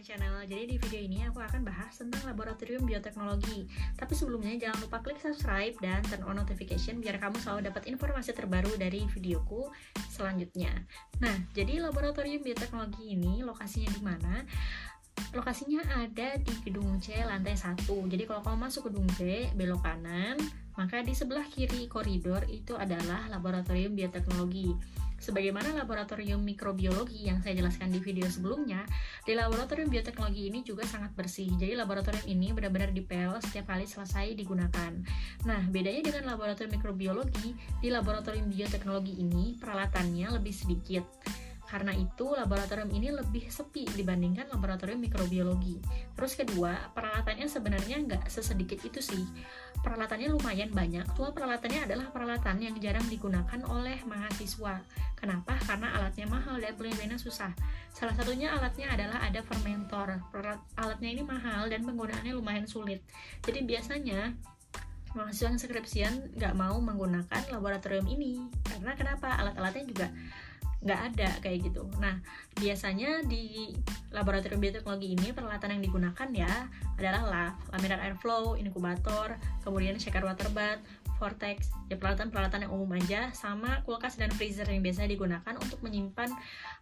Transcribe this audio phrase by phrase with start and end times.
[0.00, 0.40] my channel.
[0.48, 3.68] Jadi di video ini aku akan bahas tentang laboratorium bioteknologi.
[4.00, 8.32] Tapi sebelumnya jangan lupa klik subscribe dan turn on notification Biar kamu selalu dapat informasi
[8.32, 9.68] terbaru dari videoku
[10.08, 10.72] selanjutnya.
[11.20, 14.40] Nah, jadi laboratorium bioteknologi ini lokasinya di mana?
[15.30, 20.34] Lokasinya ada di gedung C lantai 1 Jadi kalau kamu masuk gedung C, belok kanan
[20.74, 24.74] Maka di sebelah kiri koridor itu adalah laboratorium bioteknologi
[25.20, 28.88] Sebagaimana laboratorium mikrobiologi yang saya jelaskan di video sebelumnya,
[29.28, 31.52] di laboratorium bioteknologi ini juga sangat bersih.
[31.60, 34.96] Jadi laboratorium ini benar-benar dipel setiap kali selesai digunakan.
[35.44, 37.52] Nah, bedanya dengan laboratorium mikrobiologi,
[37.84, 41.04] di laboratorium bioteknologi ini peralatannya lebih sedikit.
[41.70, 45.78] Karena itu, laboratorium ini lebih sepi dibandingkan laboratorium mikrobiologi.
[46.18, 49.22] Terus kedua, peralatannya sebenarnya nggak sesedikit itu sih.
[49.78, 51.06] Peralatannya lumayan banyak.
[51.14, 54.82] Cuma peralatannya adalah peralatan yang jarang digunakan oleh mahasiswa.
[55.14, 55.54] Kenapa?
[55.62, 57.54] Karena alatnya mahal dan penyediaannya susah.
[57.94, 60.18] Salah satunya alatnya adalah ada fermentor.
[60.74, 62.98] Alatnya ini mahal dan penggunaannya lumayan sulit.
[63.46, 64.34] Jadi biasanya
[65.14, 70.06] mahasiswa yang skripsian nggak mau menggunakan laboratorium ini karena kenapa alat-alatnya juga
[70.80, 71.84] nggak ada kayak gitu.
[72.00, 72.16] Nah,
[72.56, 73.72] biasanya di
[74.10, 76.52] laboratorium bioteknologi ini peralatan yang digunakan ya
[76.96, 80.80] adalah lab, laminar airflow, inkubator, kemudian shaker water bath,
[81.20, 86.32] vortex, ya peralatan-peralatan yang umum aja, sama kulkas dan freezer yang biasa digunakan untuk menyimpan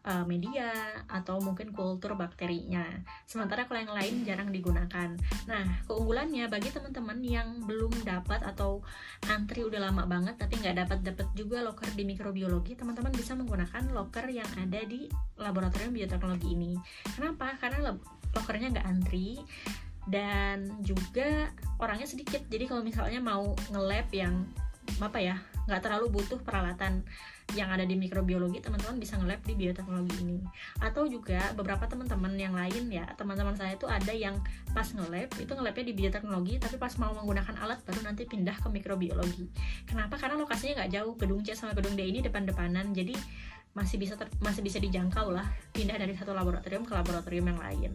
[0.06, 0.70] uh, media
[1.11, 2.86] atau mungkin kultur bakterinya.
[3.27, 5.19] Sementara kalau yang lain jarang digunakan.
[5.50, 8.86] Nah, keunggulannya bagi teman-teman yang belum dapat atau
[9.27, 13.91] antri udah lama banget tapi nggak dapat dapat juga locker di mikrobiologi, teman-teman bisa menggunakan
[13.91, 16.78] locker yang ada di laboratorium bioteknologi ini.
[17.19, 17.59] Kenapa?
[17.59, 17.91] Karena
[18.31, 19.42] lockernya nggak antri
[20.08, 22.44] dan juga orangnya sedikit.
[22.48, 24.48] Jadi kalau misalnya mau nge-lab yang
[24.98, 25.36] apa ya
[25.68, 27.04] nggak terlalu butuh peralatan
[27.52, 30.40] yang ada di mikrobiologi teman-teman bisa nge-lab di bioteknologi ini.
[30.80, 34.41] Atau juga beberapa teman-teman yang lain ya teman-teman saya itu ada yang
[34.72, 38.68] pas nge-lab itu nge-labnya di bioteknologi tapi pas mau menggunakan alat baru nanti pindah ke
[38.72, 39.48] mikrobiologi.
[39.84, 40.16] Kenapa?
[40.16, 43.12] Karena lokasinya nggak jauh gedung C sama gedung D ini depan-depanan jadi
[43.76, 45.44] masih bisa masih bisa dijangkau lah
[45.76, 47.92] pindah dari satu laboratorium ke laboratorium yang lain.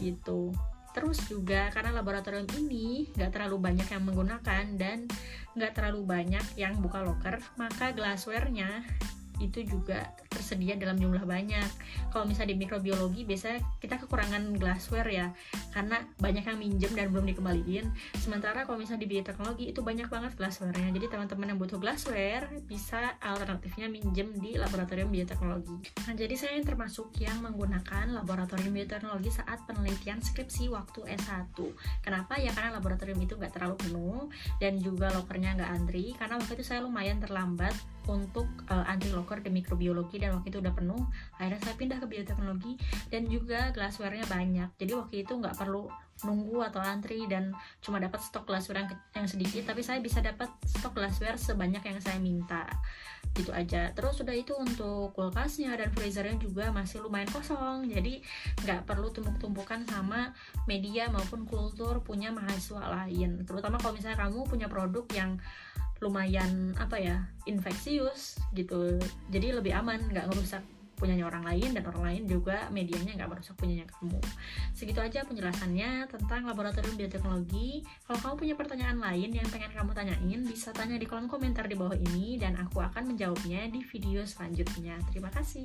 [0.00, 0.56] Gitu
[0.90, 5.06] Terus juga karena laboratorium ini nggak terlalu banyak yang menggunakan dan
[5.54, 8.82] nggak terlalu banyak yang buka locker, maka glassware-nya
[9.40, 11.66] itu juga tersedia dalam jumlah banyak.
[12.12, 15.26] Kalau misalnya di mikrobiologi biasanya kita kekurangan glassware ya,
[15.72, 17.88] karena banyak yang minjem dan belum dikembaliin.
[18.20, 20.92] Sementara kalau misalnya di bioteknologi itu banyak banget glassware-nya.
[20.94, 25.76] Jadi teman-teman yang butuh glassware bisa alternatifnya minjem di laboratorium bioteknologi.
[26.06, 31.56] Nah, jadi saya termasuk yang menggunakan laboratorium bioteknologi saat penelitian skripsi waktu S1.
[32.04, 32.36] Kenapa?
[32.36, 34.20] Ya karena laboratorium itu nggak terlalu penuh
[34.60, 36.12] dan juga lokernya nggak antri.
[36.14, 37.72] Karena waktu itu saya lumayan terlambat
[38.10, 40.98] untuk uh, antri locker di mikrobiologi dan waktu itu udah penuh.
[41.38, 42.72] Akhirnya saya pindah ke bioteknologi
[43.08, 44.68] dan juga glassware-nya banyak.
[44.76, 45.86] Jadi waktu itu nggak perlu
[46.20, 50.52] nunggu atau antri dan cuma dapat stok glassware yang, yang sedikit tapi saya bisa dapat
[50.68, 52.68] stok glassware sebanyak yang saya minta.
[53.32, 53.94] Gitu aja.
[53.94, 57.88] Terus sudah itu untuk kulkasnya dan freezernya juga masih lumayan kosong.
[57.88, 58.20] Jadi
[58.66, 60.34] nggak perlu tumpuk-tumpukan sama
[60.68, 63.46] media maupun kultur punya mahasiswa lain.
[63.46, 65.40] Terutama kalau misalnya kamu punya produk yang
[66.00, 68.98] lumayan apa ya infeksius gitu.
[69.28, 70.64] Jadi lebih aman nggak ngerusak
[71.00, 74.20] punyanya orang lain dan orang lain juga medianya nggak merusak punyanya kamu.
[74.76, 77.80] Segitu aja penjelasannya tentang laboratorium bioteknologi.
[78.04, 81.74] Kalau kamu punya pertanyaan lain yang pengen kamu tanyain bisa tanya di kolom komentar di
[81.74, 85.00] bawah ini dan aku akan menjawabnya di video selanjutnya.
[85.08, 85.64] Terima kasih